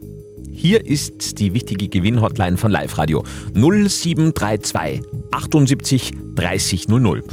Hier 0.62 0.86
ist 0.86 1.40
die 1.40 1.56
wichtige 1.56 1.88
Gewinnhotline 1.88 2.56
von 2.56 2.70
Live 2.70 3.00
Radio 3.00 3.24
0732 3.56 5.02
78 5.32 6.12
30 6.36 6.88
00. 6.88 7.24
Wir 7.24 7.32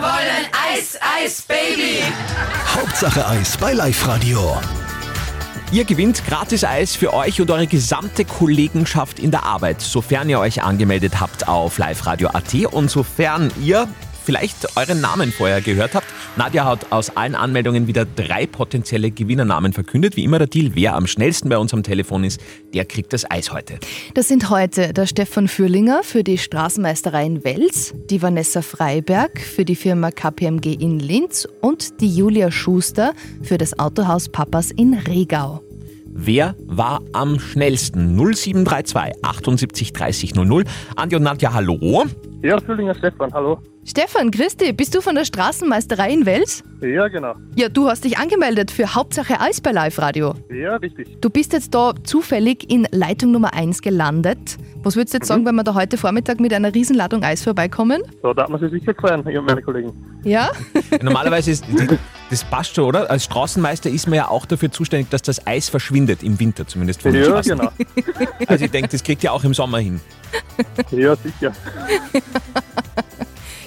wollen 0.00 0.46
Eis, 0.72 0.98
Eis, 1.00 1.42
Baby. 1.42 2.02
Hauptsache 2.74 3.24
Eis 3.28 3.56
bei 3.58 3.74
Live 3.74 4.08
Radio. 4.08 4.56
Ihr 5.70 5.84
gewinnt 5.84 6.26
gratis 6.26 6.64
Eis 6.64 6.96
für 6.96 7.14
euch 7.14 7.40
und 7.40 7.52
eure 7.52 7.68
gesamte 7.68 8.24
Kollegenschaft 8.24 9.20
in 9.20 9.30
der 9.30 9.44
Arbeit, 9.44 9.80
sofern 9.80 10.28
ihr 10.28 10.40
euch 10.40 10.64
angemeldet 10.64 11.20
habt 11.20 11.46
auf 11.46 11.78
liveradio.at 11.78 12.54
und 12.72 12.90
sofern 12.90 13.52
ihr 13.62 13.86
vielleicht 14.24 14.76
euren 14.76 15.00
Namen 15.00 15.30
vorher 15.30 15.60
gehört 15.60 15.94
habt. 15.94 16.08
Nadja 16.38 16.64
hat 16.64 16.92
aus 16.92 17.16
allen 17.16 17.34
Anmeldungen 17.34 17.88
wieder 17.88 18.04
drei 18.04 18.46
potenzielle 18.46 19.10
Gewinnernamen 19.10 19.72
verkündet. 19.72 20.14
Wie 20.14 20.22
immer 20.22 20.38
der 20.38 20.46
Deal, 20.46 20.70
wer 20.74 20.94
am 20.94 21.08
schnellsten 21.08 21.48
bei 21.48 21.58
uns 21.58 21.74
am 21.74 21.82
Telefon 21.82 22.22
ist, 22.22 22.40
der 22.72 22.84
kriegt 22.84 23.12
das 23.12 23.28
Eis 23.28 23.52
heute. 23.52 23.80
Das 24.14 24.28
sind 24.28 24.48
heute 24.48 24.92
der 24.92 25.06
Stefan 25.06 25.48
Fürlinger 25.48 26.04
für 26.04 26.22
die 26.22 26.38
Straßenmeisterei 26.38 27.26
in 27.26 27.42
Wels, 27.42 27.92
die 28.08 28.22
Vanessa 28.22 28.62
Freiberg 28.62 29.40
für 29.40 29.64
die 29.64 29.74
Firma 29.74 30.12
KPMG 30.12 30.74
in 30.74 31.00
Linz 31.00 31.48
und 31.60 32.00
die 32.00 32.14
Julia 32.14 32.52
Schuster 32.52 33.14
für 33.42 33.58
das 33.58 33.76
Autohaus 33.80 34.28
Papas 34.28 34.70
in 34.70 34.94
Regau. 34.94 35.60
Wer 36.06 36.54
war 36.66 37.02
am 37.14 37.40
schnellsten? 37.40 38.16
0732 38.16 39.24
78 39.24 39.92
30 39.92 40.34
00. 40.36 40.64
Andi 40.94 41.16
und 41.16 41.24
Nadja, 41.24 41.52
hallo. 41.52 42.04
Ja, 42.42 42.60
Füllinger 42.60 42.94
Stefan, 42.94 43.32
hallo. 43.32 43.58
Stefan, 43.88 44.30
Christi, 44.30 44.74
bist 44.74 44.94
du 44.94 45.00
von 45.00 45.14
der 45.14 45.24
Straßenmeisterei 45.24 46.10
in 46.12 46.26
Wels? 46.26 46.62
Ja, 46.82 47.08
genau. 47.08 47.34
Ja, 47.56 47.70
du 47.70 47.88
hast 47.88 48.04
dich 48.04 48.18
angemeldet 48.18 48.70
für 48.70 48.94
Hauptsache 48.94 49.40
Eis 49.40 49.62
bei 49.62 49.72
Live 49.72 49.98
Radio. 49.98 50.34
Ja, 50.52 50.76
richtig. 50.76 51.18
Du 51.22 51.30
bist 51.30 51.54
jetzt 51.54 51.74
da 51.74 51.94
zufällig 52.04 52.70
in 52.70 52.86
Leitung 52.92 53.30
Nummer 53.32 53.54
1 53.54 53.80
gelandet. 53.80 54.58
Was 54.82 54.94
würdest 54.94 55.14
du 55.14 55.16
jetzt 55.18 55.26
sagen, 55.28 55.46
wenn 55.46 55.54
wir 55.54 55.64
da 55.64 55.74
heute 55.74 55.96
Vormittag 55.96 56.38
mit 56.38 56.52
einer 56.52 56.74
Riesenladung 56.74 57.22
Eis 57.24 57.42
vorbeikommen? 57.42 58.02
Da 58.22 58.34
darf 58.34 58.50
man 58.50 58.60
sich 58.60 58.70
sicher 58.70 58.94
freuen, 58.94 59.26
ich 59.26 59.38
und 59.38 59.46
meine 59.46 59.62
Kollegen. 59.62 59.92
Ja? 60.22 60.50
Normalerweise 61.00 61.50
ist 61.52 61.64
das 62.30 62.44
passt 62.44 62.74
schon, 62.74 62.84
oder? 62.84 63.10
Als 63.10 63.24
Straßenmeister 63.24 63.88
ist 63.88 64.06
man 64.06 64.16
ja 64.18 64.28
auch 64.28 64.44
dafür 64.44 64.70
zuständig, 64.70 65.08
dass 65.08 65.22
das 65.22 65.46
Eis 65.46 65.70
verschwindet 65.70 66.22
im 66.22 66.38
Winter 66.38 66.66
zumindest 66.66 67.00
von 67.00 67.12
den 67.14 67.22
Ja, 67.22 67.42
Straßen. 67.42 67.56
genau. 67.58 67.72
Also 68.46 68.66
ich 68.66 68.70
denke, 68.70 68.90
das 68.90 69.02
kriegt 69.02 69.24
ihr 69.24 69.32
auch 69.32 69.44
im 69.44 69.54
Sommer 69.54 69.78
hin. 69.78 69.98
Ja, 70.90 71.16
sicher. 71.16 71.52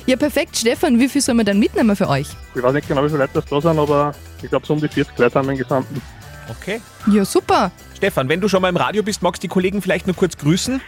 Ja, 0.06 0.16
perfekt. 0.16 0.58
Stefan, 0.58 1.00
wie 1.00 1.08
viel 1.08 1.22
sollen 1.22 1.38
wir 1.38 1.46
dann 1.46 1.60
mitnehmen 1.60 1.96
für 1.96 2.10
euch? 2.10 2.28
Ich 2.56 2.64
weiß 2.64 2.74
nicht 2.74 2.88
genau, 2.88 3.04
wie 3.04 3.08
viele 3.10 3.20
Leute 3.20 3.34
das 3.36 3.46
da 3.46 3.62
sind, 3.62 3.80
aber 3.80 4.14
ich 4.42 4.50
glaube, 4.50 4.66
so 4.66 4.74
um 4.74 4.82
die 4.82 4.88
40 4.88 5.18
Leute 5.18 5.36
haben 5.40 5.48
wir 5.48 5.54
im 5.54 5.58
Gesamten. 5.60 6.02
Okay. 6.50 6.82
Ja, 7.08 7.24
super. 7.24 7.72
Stefan, 7.96 8.28
wenn 8.30 8.42
du 8.42 8.48
schon 8.48 8.62
mal 8.62 8.70
im 8.70 8.78
Radio 8.78 9.04
bist, 9.04 9.22
magst 9.22 9.42
du 9.44 9.48
die 9.48 9.50
Kollegen 9.50 9.82
vielleicht 9.82 10.08
nur 10.08 10.16
kurz 10.16 10.38
grüßen? 10.38 10.82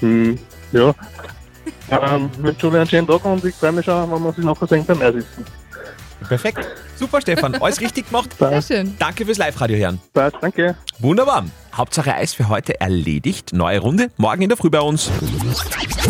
Hm, 0.00 0.38
ja. 0.72 0.94
Ähm, 1.88 2.30
ich 2.32 2.42
wünsche 2.42 2.68
euch 2.68 2.74
einen 2.74 2.86
schönen 2.88 3.06
Tag 3.06 3.24
und 3.24 3.44
ich 3.44 3.54
freue 3.54 3.72
mich 3.72 3.84
schon, 3.84 4.10
wenn 4.10 4.20
wir 4.20 4.28
uns 4.28 4.38
nachher 4.38 4.66
sehen 4.66 4.84
beim 4.84 5.00
Eisissen. 5.02 5.44
Perfekt. 6.26 6.66
Super, 6.96 7.20
Stefan. 7.20 7.54
Alles 7.56 7.80
richtig 7.80 8.06
gemacht. 8.08 8.30
Sehr 8.38 8.62
schön. 8.62 8.96
Danke 8.98 9.24
fürs 9.26 9.38
Live-Radio 9.38 9.76
hören. 9.76 10.00
Passt, 10.14 10.36
danke. 10.40 10.74
Wunderbar. 10.98 11.44
Hauptsache 11.74 12.14
Eis 12.14 12.32
für 12.32 12.48
heute 12.48 12.80
erledigt. 12.80 13.52
Neue 13.52 13.78
Runde. 13.80 14.10
Morgen 14.16 14.42
in 14.42 14.48
der 14.48 14.56
Früh 14.56 14.70
bei 14.70 14.80
uns. 14.80 15.10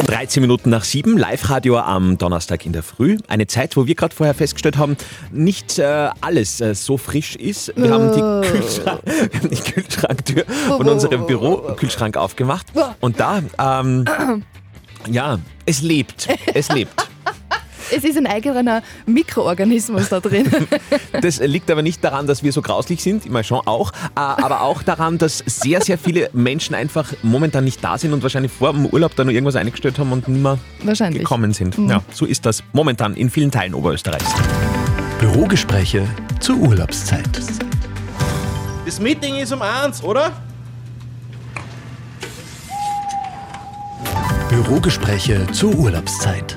13 0.06 0.40
Minuten 0.40 0.70
nach 0.70 0.84
7. 0.84 1.18
Live-Radio 1.18 1.78
am 1.78 2.18
Donnerstag 2.18 2.64
in 2.66 2.72
der 2.72 2.84
Früh. 2.84 3.18
Eine 3.26 3.46
Zeit, 3.48 3.76
wo 3.76 3.86
wir 3.86 3.94
gerade 3.96 4.14
vorher 4.14 4.34
festgestellt 4.34 4.76
haben, 4.76 4.96
nicht 5.32 5.78
äh, 5.80 6.10
alles 6.20 6.60
äh, 6.60 6.74
so 6.74 6.96
frisch 6.98 7.34
ist. 7.34 7.72
Wir 7.76 7.90
haben 7.90 8.12
die, 8.12 8.22
Oh. 8.22 8.40
Kühlschrank, 8.42 9.00
wir 9.04 9.40
haben 9.40 9.50
die 9.50 9.56
Kühlschranktür 9.72 10.44
von 10.76 10.88
unserem 10.88 11.26
Bürokühlschrank 11.26 12.16
aufgemacht. 12.16 12.66
Und 13.00 13.18
da, 13.18 13.42
ähm, 13.58 14.04
ja, 15.10 15.38
es 15.66 15.82
lebt. 15.82 16.28
Es 16.54 16.70
lebt. 16.70 17.05
Es 17.94 18.04
ist 18.04 18.16
ein 18.16 18.26
eigener 18.26 18.82
Mikroorganismus 19.06 20.08
da 20.08 20.20
drin. 20.20 20.46
Das 21.20 21.38
liegt 21.40 21.70
aber 21.70 21.82
nicht 21.82 22.02
daran, 22.04 22.26
dass 22.26 22.42
wir 22.42 22.52
so 22.52 22.62
grauslich 22.62 23.02
sind, 23.02 23.26
immer 23.26 23.42
schon 23.42 23.60
auch, 23.66 23.90
äh, 23.92 23.94
aber 24.16 24.60
auch 24.62 24.82
daran, 24.82 25.18
dass 25.18 25.38
sehr, 25.46 25.80
sehr 25.80 25.98
viele 25.98 26.30
Menschen 26.32 26.74
einfach 26.74 27.12
momentan 27.22 27.64
nicht 27.64 27.82
da 27.82 27.96
sind 27.98 28.12
und 28.12 28.22
wahrscheinlich 28.22 28.52
vor 28.52 28.72
dem 28.72 28.86
Urlaub 28.86 29.14
da 29.16 29.24
nur 29.24 29.32
irgendwas 29.32 29.56
eingestellt 29.56 29.98
haben 29.98 30.12
und 30.12 30.28
nicht 30.28 30.42
mehr 30.42 30.58
Wahrscheinlich. 30.82 31.22
gekommen 31.22 31.52
sind. 31.52 31.78
Mhm. 31.78 31.90
Ja, 31.90 32.02
so 32.12 32.26
ist 32.26 32.44
das 32.46 32.62
momentan 32.72 33.14
in 33.14 33.30
vielen 33.30 33.50
Teilen 33.50 33.74
Oberösterreichs. 33.74 34.32
Bürogespräche 35.18 36.06
zur 36.40 36.56
Urlaubszeit. 36.56 37.28
Das 38.84 39.00
Meeting 39.00 39.36
ist 39.36 39.52
um 39.52 39.62
eins, 39.62 40.02
oder? 40.02 40.32
Bürogespräche 44.50 45.46
zur 45.52 45.74
Urlaubszeit. 45.74 46.56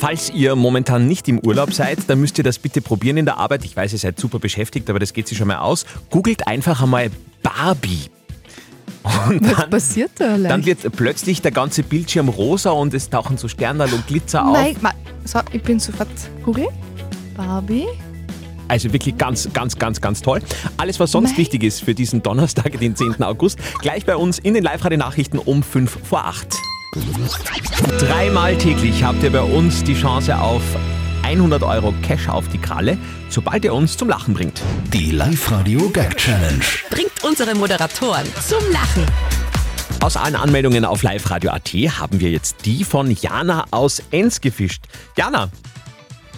Falls 0.00 0.30
ihr 0.30 0.54
momentan 0.56 1.06
nicht 1.06 1.28
im 1.28 1.38
Urlaub 1.40 1.72
seid, 1.72 1.98
dann 2.08 2.20
müsst 2.20 2.38
ihr 2.38 2.44
das 2.44 2.58
bitte 2.58 2.80
probieren 2.80 3.16
in 3.16 3.24
der 3.24 3.38
Arbeit. 3.38 3.64
Ich 3.64 3.76
weiß, 3.76 3.92
ihr 3.92 3.98
seid 3.98 4.18
super 4.18 4.38
beschäftigt, 4.38 4.88
aber 4.90 4.98
das 4.98 5.12
geht 5.12 5.28
sich 5.28 5.38
schon 5.38 5.48
mal 5.48 5.58
aus. 5.58 5.84
Googelt 6.10 6.46
einfach 6.46 6.82
einmal 6.82 7.10
Barbie. 7.42 8.06
Und 9.02 9.44
Was 9.44 9.56
dann, 9.56 9.70
passiert 9.70 10.12
da 10.16 10.36
leicht? 10.36 10.50
dann 10.50 10.64
wird 10.64 10.92
plötzlich 10.96 11.42
der 11.42 11.50
ganze 11.50 11.82
Bildschirm 11.82 12.28
rosa 12.28 12.70
und 12.70 12.94
es 12.94 13.10
tauchen 13.10 13.36
so 13.36 13.48
Sternal 13.48 13.92
und 13.92 14.06
Glitzer 14.06 14.46
auf. 14.46 14.52
Nein, 14.52 14.76
ma, 14.80 14.92
so, 15.24 15.40
ich 15.52 15.62
bin 15.62 15.80
sofort 15.80 16.08
Google. 16.44 16.68
Barbie. 17.36 17.86
Also 18.68 18.92
wirklich 18.92 19.18
ganz, 19.18 19.48
ganz, 19.52 19.76
ganz, 19.76 20.00
ganz 20.00 20.22
toll. 20.22 20.40
Alles, 20.76 21.00
was 21.00 21.10
sonst 21.10 21.30
Nein. 21.30 21.38
wichtig 21.38 21.64
ist 21.64 21.82
für 21.82 21.94
diesen 21.94 22.22
Donnerstag, 22.22 22.78
den 22.78 22.94
10. 22.94 23.22
August, 23.22 23.58
gleich 23.80 24.06
bei 24.06 24.16
uns 24.16 24.38
in 24.38 24.54
den 24.54 24.62
Live-Radio-Nachrichten 24.62 25.38
um 25.38 25.62
5 25.62 25.98
vor 26.04 26.24
8. 26.24 26.61
Dreimal 27.98 28.54
täglich 28.58 29.02
habt 29.02 29.22
ihr 29.22 29.32
bei 29.32 29.40
uns 29.40 29.82
die 29.82 29.94
Chance 29.94 30.38
auf 30.38 30.60
100 31.22 31.62
Euro 31.62 31.94
Cash 32.02 32.28
auf 32.28 32.46
die 32.48 32.58
Kralle, 32.58 32.98
sobald 33.30 33.64
ihr 33.64 33.72
uns 33.72 33.96
zum 33.96 34.10
Lachen 34.10 34.34
bringt. 34.34 34.60
Die 34.92 35.10
Live-Radio 35.10 35.88
Gag 35.88 36.14
Challenge. 36.18 36.60
Bringt 36.90 37.24
unsere 37.24 37.54
Moderatoren 37.54 38.26
zum 38.46 38.60
Lachen. 38.70 39.06
Aus 40.02 40.18
allen 40.18 40.36
Anmeldungen 40.36 40.84
auf 40.84 41.02
liveradio.at 41.02 41.68
haben 41.72 42.20
wir 42.20 42.28
jetzt 42.30 42.56
die 42.66 42.84
von 42.84 43.10
Jana 43.10 43.64
aus 43.70 44.02
Enns 44.10 44.38
gefischt. 44.42 44.84
Jana, 45.16 45.48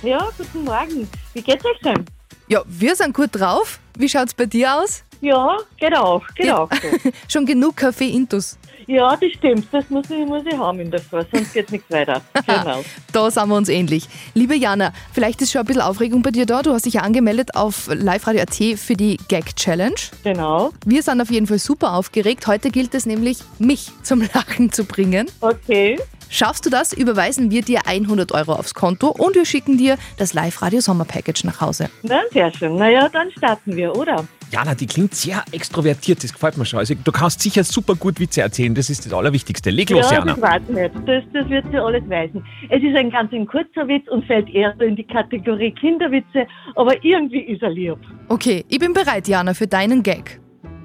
Ja, 0.04 0.28
guten 0.38 0.62
Morgen. 0.62 1.08
Wie 1.32 1.42
geht's 1.42 1.64
euch 1.64 1.80
denn? 1.84 2.04
Ja, 2.46 2.62
wir 2.66 2.94
sind 2.94 3.12
gut 3.12 3.30
drauf. 3.32 3.80
Wie 3.98 4.08
schaut's 4.08 4.34
bei 4.34 4.46
dir 4.46 4.76
aus? 4.76 5.02
Ja, 5.20 5.56
geht 5.78 5.96
auch, 5.96 6.22
geht 6.36 6.50
auch 6.50 6.68
so. 6.70 7.10
Schon 7.28 7.44
genug 7.44 7.76
Kaffee 7.76 8.10
intus. 8.10 8.56
Ja, 8.86 9.16
das 9.16 9.32
stimmt. 9.32 9.66
Das 9.72 9.88
muss 9.90 10.10
ich, 10.10 10.26
muss 10.26 10.42
ich 10.46 10.56
haben 10.56 10.80
in 10.80 10.90
der 10.90 11.00
Früh, 11.00 11.22
sonst 11.32 11.52
geht's 11.52 11.72
nichts 11.72 11.90
weiter. 11.90 12.20
Genau. 12.46 12.84
Da 13.12 13.30
sind 13.30 13.48
wir 13.48 13.56
uns 13.56 13.68
ähnlich. 13.68 14.08
Liebe 14.34 14.54
Jana, 14.54 14.92
vielleicht 15.12 15.40
ist 15.42 15.52
schon 15.52 15.60
ein 15.60 15.66
bisschen 15.66 15.82
Aufregung 15.82 16.22
bei 16.22 16.30
dir 16.30 16.46
da. 16.46 16.62
Du 16.62 16.72
hast 16.72 16.84
dich 16.84 16.94
ja 16.94 17.02
angemeldet 17.02 17.56
auf 17.56 17.88
liveradio.at 17.88 18.78
für 18.78 18.94
die 18.94 19.16
Gag 19.28 19.56
Challenge. 19.56 19.94
Genau. 20.22 20.72
Wir 20.84 21.02
sind 21.02 21.20
auf 21.20 21.30
jeden 21.30 21.46
Fall 21.46 21.58
super 21.58 21.94
aufgeregt. 21.94 22.46
Heute 22.46 22.70
gilt 22.70 22.94
es 22.94 23.06
nämlich, 23.06 23.38
mich 23.58 23.90
zum 24.02 24.22
Lachen 24.34 24.72
zu 24.72 24.84
bringen. 24.84 25.26
Okay. 25.40 25.98
Schaffst 26.28 26.66
du 26.66 26.70
das, 26.70 26.92
überweisen 26.92 27.50
wir 27.50 27.62
dir 27.62 27.80
100 27.86 28.32
Euro 28.32 28.52
aufs 28.54 28.74
Konto 28.74 29.08
und 29.08 29.34
wir 29.34 29.44
schicken 29.44 29.78
dir 29.78 29.96
das 30.18 30.34
Live-Radio-Sommer-Package 30.34 31.44
nach 31.44 31.60
Hause. 31.60 31.88
Na, 32.02 32.20
sehr 32.32 32.52
schön. 32.52 32.76
Naja, 32.76 33.08
dann 33.08 33.30
starten 33.30 33.76
wir, 33.76 33.94
oder? 33.96 34.24
Jana, 34.50 34.74
die 34.74 34.86
klingt 34.86 35.14
sehr 35.14 35.42
extrovertiert, 35.50 36.22
das 36.22 36.32
gefällt 36.32 36.56
mir 36.56 36.64
schon. 36.64 36.78
Also 36.78 36.94
du 36.94 37.12
kannst 37.12 37.40
sicher 37.40 37.64
super 37.64 37.94
gut 37.96 38.20
Witze 38.20 38.42
erzählen, 38.42 38.74
das 38.74 38.88
ist 38.88 39.04
das 39.04 39.12
Allerwichtigste. 39.12 39.70
Leg 39.70 39.90
los, 39.90 40.10
ja, 40.10 40.18
Jana. 40.18 40.34
das 40.34 40.40
weiß 40.40 40.62
ich 40.68 40.74
nicht. 40.74 40.94
Das, 41.06 41.24
das 41.32 41.48
wird 41.48 41.66
sich 41.66 41.80
alles 41.80 42.08
weisen. 42.08 42.44
Es 42.70 42.82
ist 42.82 42.96
ein 42.96 43.10
ganz 43.10 43.32
ein 43.32 43.46
kurzer 43.46 43.88
Witz 43.88 44.06
und 44.08 44.24
fällt 44.26 44.48
eher 44.50 44.74
so 44.78 44.84
in 44.84 44.96
die 44.96 45.04
Kategorie 45.04 45.72
Kinderwitze, 45.72 46.46
aber 46.76 47.02
irgendwie 47.04 47.40
ist 47.40 47.62
er 47.62 47.70
lieb. 47.70 47.98
Okay, 48.28 48.64
ich 48.68 48.78
bin 48.78 48.92
bereit, 48.92 49.26
Jana, 49.26 49.54
für 49.54 49.66
deinen 49.66 50.02
Gag. 50.02 50.40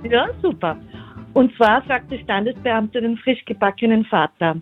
Ja, 0.09 0.27
super. 0.41 0.77
Und 1.33 1.55
zwar 1.55 1.83
fragt 1.83 2.11
der 2.11 2.19
Standesbeamte 2.19 3.01
den 3.01 3.17
frisch 3.17 3.43
gebackenen 3.45 4.03
Vater, 4.05 4.57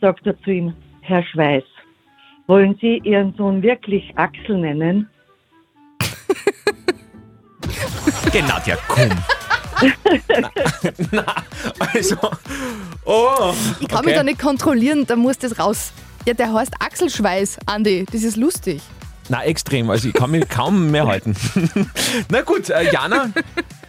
sagt 0.00 0.26
er 0.26 0.40
zu 0.42 0.50
ihm, 0.50 0.74
Herr 1.00 1.22
Schweiß, 1.22 1.64
wollen 2.46 2.76
Sie 2.80 3.00
Ihren 3.04 3.34
Sohn 3.34 3.62
wirklich 3.62 4.12
Axel 4.16 4.58
nennen? 4.58 5.08
Geh, 8.32 8.42
Nadja, 8.42 8.76
komm. 8.88 9.10
na, 10.32 10.50
na, 11.12 11.24
also, 11.94 12.16
oh. 13.04 13.52
Ich 13.80 13.88
kann 13.88 14.04
mich 14.04 14.14
da 14.14 14.22
nicht 14.22 14.40
kontrollieren, 14.40 15.06
da 15.06 15.16
muss 15.16 15.38
das 15.38 15.58
raus. 15.58 15.92
Ja, 16.26 16.34
der 16.34 16.52
heißt 16.52 16.74
Achselschweiß, 16.80 17.58
Andi. 17.66 18.04
Das 18.10 18.22
ist 18.22 18.36
lustig. 18.36 18.82
Na, 19.28 19.44
extrem. 19.44 19.90
Also 19.90 20.08
ich 20.08 20.14
kann 20.14 20.30
mich 20.30 20.48
kaum 20.48 20.90
mehr 20.90 21.06
halten. 21.06 21.36
Na 22.30 22.42
gut, 22.42 22.70
äh, 22.70 22.90
Jana, 22.92 23.30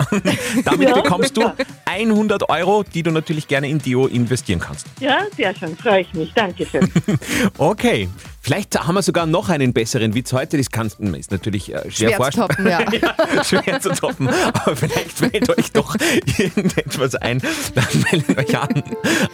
damit 0.65 0.89
Ja, 0.89 0.95
bekommst 1.01 1.37
du 1.37 1.41
super. 1.41 1.55
100 1.85 2.49
Euro, 2.49 2.83
die 2.83 3.03
du 3.03 3.11
natürlich 3.11 3.47
gerne 3.47 3.69
in 3.69 3.79
Deo 3.79 4.07
investieren 4.07 4.59
kannst. 4.59 4.87
Ja, 4.99 5.19
sehr 5.35 5.55
schön, 5.55 5.75
freue 5.77 6.01
ich 6.01 6.13
mich. 6.13 6.33
Dankeschön. 6.33 6.91
Okay, 7.57 8.09
vielleicht 8.49 8.79
haben 8.83 8.95
wir 8.95 9.03
sogar 9.03 9.27
noch 9.27 9.49
einen 9.49 9.73
besseren 9.73 10.15
Witz 10.15 10.33
heute. 10.33 10.57
Das 10.57 10.71
kannst, 10.71 10.99
ist 10.99 11.31
natürlich 11.31 11.71
äh, 11.71 11.91
schwer, 11.91 11.91
Schwer 11.91 12.09
zu 12.09 12.15
vorstellen. 12.17 12.47
toppen, 12.47 12.67
ja. 12.67 13.43
schwer 13.43 13.79
zu 13.79 13.89
toppen. 13.89 14.27
Aber 14.27 14.75
vielleicht 14.75 15.11
fällt 15.11 15.49
euch 15.55 15.71
doch 15.71 15.95
irgendetwas 16.39 17.13
ein. 17.13 17.43
Dann 17.75 18.05
meldet 18.11 18.37
euch 18.39 18.57
an 18.57 18.83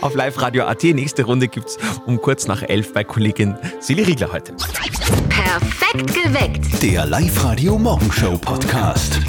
auf 0.01 0.15
live-radio.at. 0.15 0.83
Nächste 0.83 1.23
Runde 1.23 1.47
gibt 1.47 1.67
es 1.69 1.77
um 2.05 2.21
kurz 2.21 2.47
nach 2.47 2.61
elf 2.61 2.91
bei 2.91 3.05
Kollegin 3.05 3.55
Silly 3.79 4.03
Riegler 4.03 4.33
heute. 4.33 4.51
Perfekt 5.29 6.13
geweckt. 6.13 6.83
Der 6.83 7.05
Live-Radio 7.05 7.77
Morgenshow 7.77 8.37
Podcast. 8.37 9.21